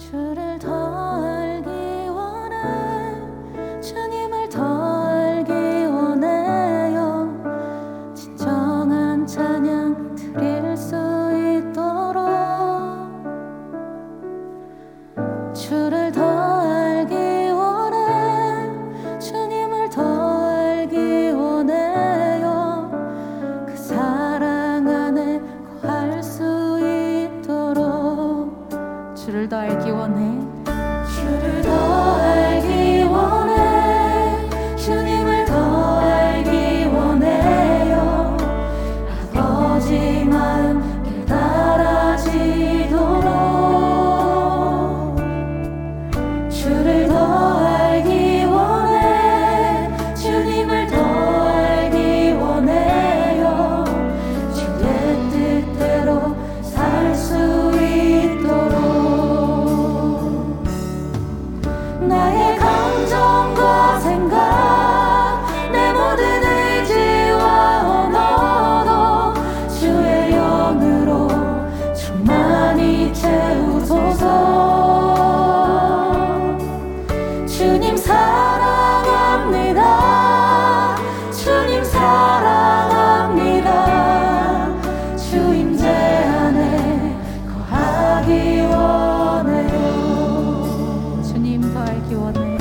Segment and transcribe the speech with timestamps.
[0.00, 0.89] 주를 더.
[29.24, 30.40] 주를 더 알기 원해.
[30.64, 31.89] 주를 더
[92.10, 92.59] 给我那。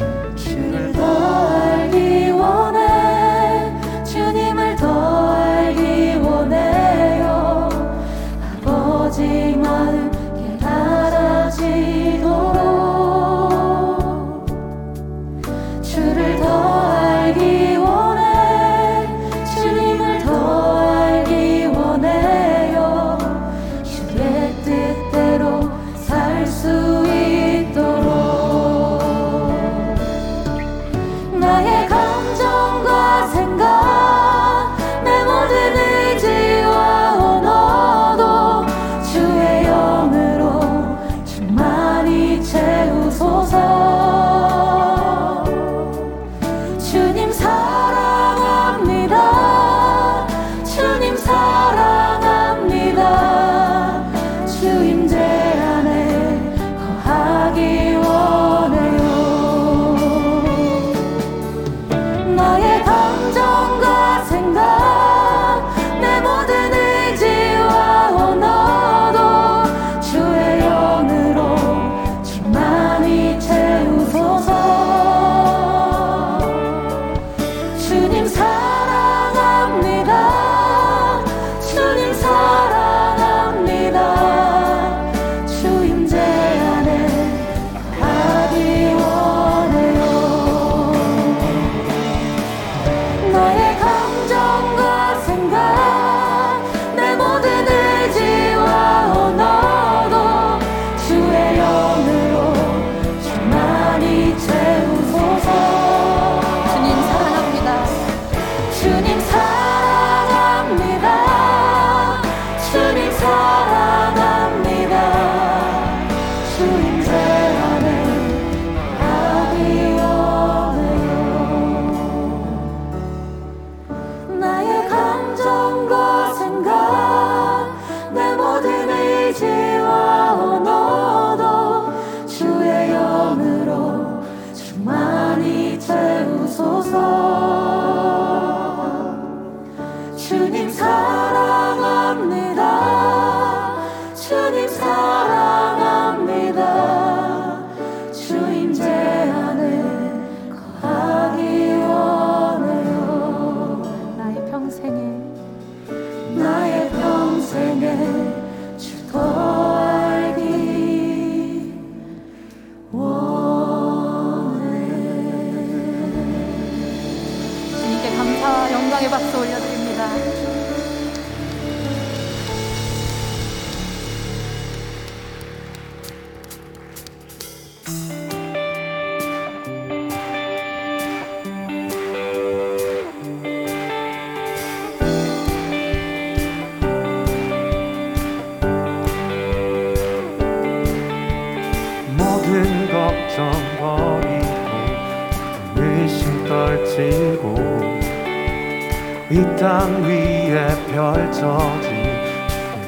[199.60, 201.90] 땅 위에 펼쳐진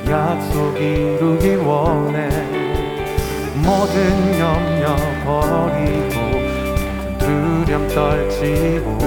[0.05, 2.29] 그 약속 이루기 원해.
[3.55, 4.95] 모든 염려
[5.25, 6.15] 버리고
[7.19, 8.97] 두려움 떨치고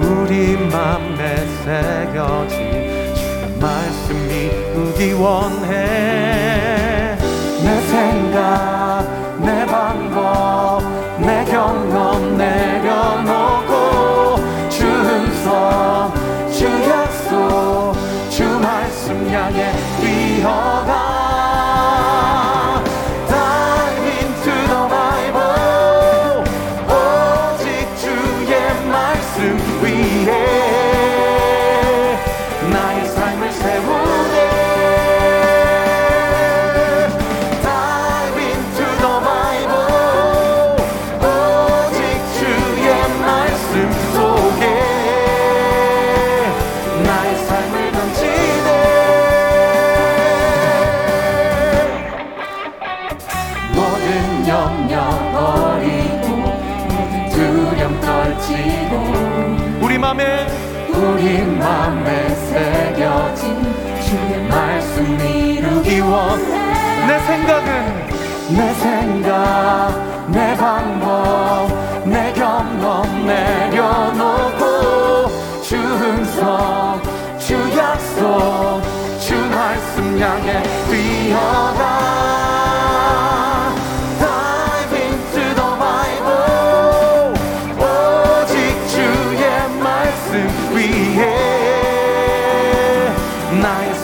[0.00, 2.54] 우리 맘에 새겨진
[3.14, 7.16] 주의 말씀 이루기 원해.
[7.62, 8.73] 내 생각
[93.74, 93.94] 나의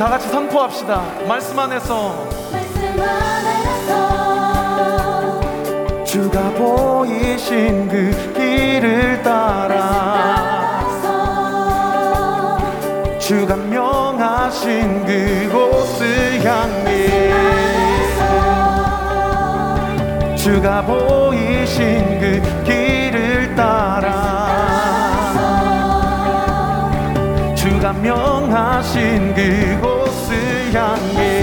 [0.00, 1.02] 다 같이 선포합시다.
[1.28, 2.26] 말씀 안에서.
[2.50, 4.00] 말씀 안에서.
[6.06, 10.80] 주가 보이신 그 길을 따라.
[13.18, 17.34] 주가 명하신 그곳을 향해.
[20.34, 24.40] 주가 보이신 그 길을 따라.
[27.54, 28.39] 주가 명
[28.80, 31.39] 하신 그곳을 향해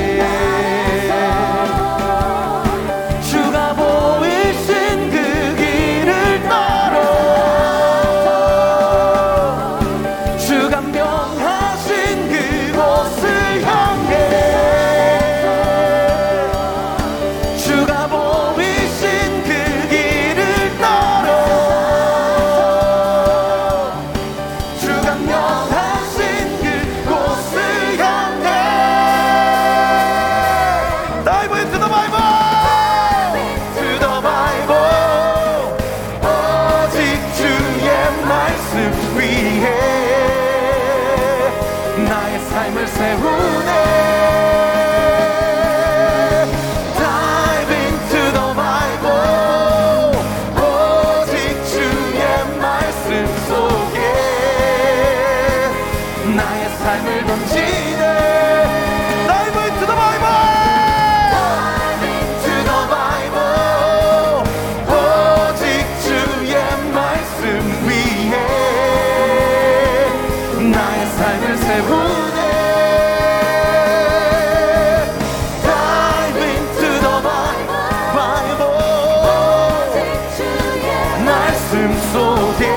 [81.77, 82.67] 말씀 속에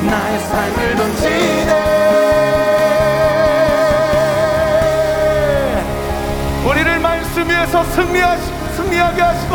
[0.00, 1.72] 나의 삶을 던지네.
[6.64, 8.42] 우리를 말씀 위에서 승리하시,
[8.76, 9.54] 승리하게 하시고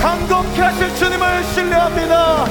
[0.00, 2.46] 강건케 하실 주님을 신뢰합니다.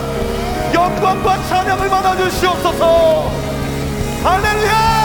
[0.74, 3.32] 영광과 찬양을 받아주시옵소서.
[4.24, 4.97] 할렐루야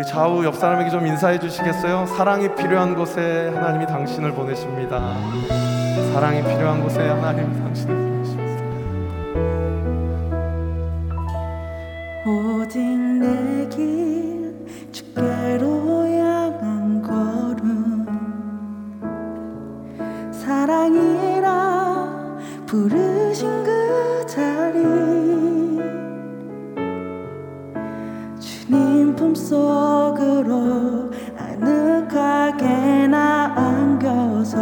[0.00, 2.06] 우리 좌우 옆 사람에게 좀 인사해 주시겠어요?
[2.16, 4.98] 사랑이 필요한 곳에 하나님이 당신을 보내십니다.
[6.14, 8.19] 사랑이 필요한 곳에 하나님이 당신을
[30.10, 34.56] 속으로 아늑하게 나안겨서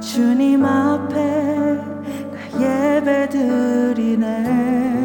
[0.00, 5.03] 주님 앞에 나 예배 드리네.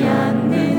[0.00, 0.71] 않는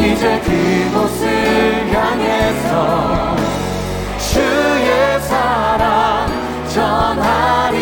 [0.00, 3.36] 이제 그곳을 향해서
[4.18, 6.26] 주의 사랑
[6.68, 7.76] 전하리.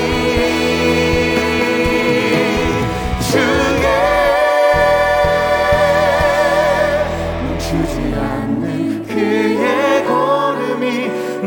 [3.20, 3.86] 주의
[7.44, 10.84] 멈추지 않는 그의 걸음이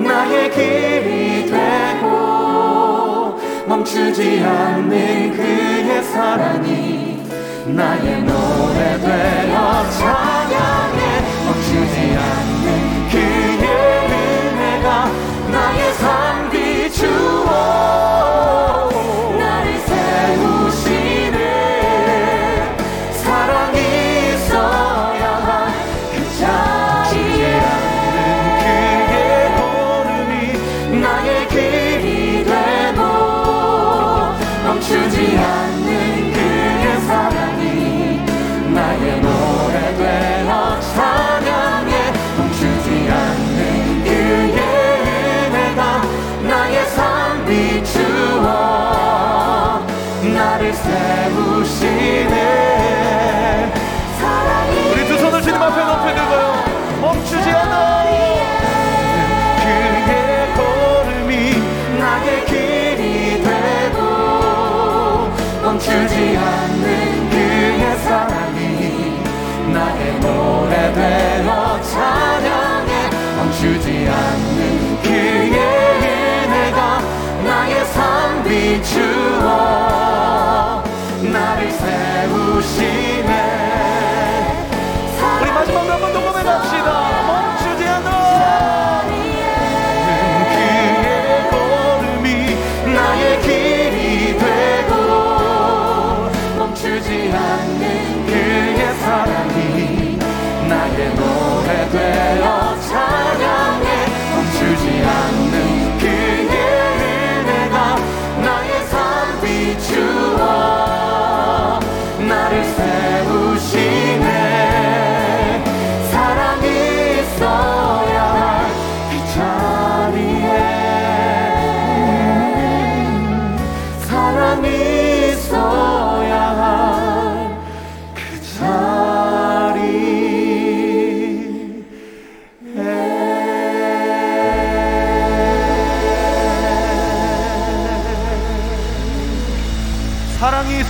[0.08, 3.38] 나의 길이 되고
[3.68, 4.91] 멈추지 않는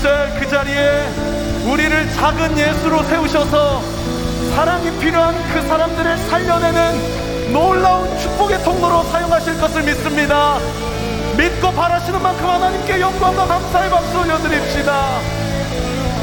[0.01, 1.05] 6절 그 자리에
[1.65, 3.81] 우리를 작은 예수로 세우셔서
[4.55, 10.57] 사랑이 필요한 그 사람들을 살려내는 놀라운 축복의 통로로 사용하실 것을 믿습니다.
[11.37, 15.19] 믿고 바라시는 만큼 하나님께 영광과 감사의 박수 올려드립시다.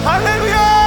[0.04, 0.77] 할렐루야!